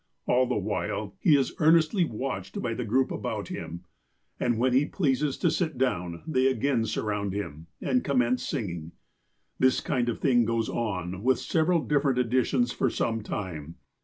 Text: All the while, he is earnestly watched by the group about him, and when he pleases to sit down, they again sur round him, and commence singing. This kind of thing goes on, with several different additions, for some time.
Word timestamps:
All 0.25 0.47
the 0.47 0.55
while, 0.57 1.15
he 1.19 1.35
is 1.35 1.53
earnestly 1.59 2.05
watched 2.05 2.59
by 2.59 2.73
the 2.73 2.83
group 2.83 3.11
about 3.11 3.49
him, 3.49 3.83
and 4.39 4.57
when 4.57 4.73
he 4.73 4.83
pleases 4.87 5.37
to 5.37 5.51
sit 5.51 5.77
down, 5.77 6.23
they 6.25 6.47
again 6.47 6.87
sur 6.87 7.03
round 7.03 7.33
him, 7.33 7.67
and 7.81 8.03
commence 8.03 8.41
singing. 8.41 8.93
This 9.59 9.79
kind 9.79 10.09
of 10.09 10.17
thing 10.17 10.43
goes 10.43 10.69
on, 10.69 11.21
with 11.21 11.37
several 11.37 11.85
different 11.85 12.17
additions, 12.17 12.71
for 12.71 12.89
some 12.89 13.21
time. 13.21 13.75